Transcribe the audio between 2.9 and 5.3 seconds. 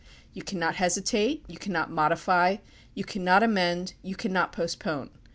you cannot amend, you cannot postpone.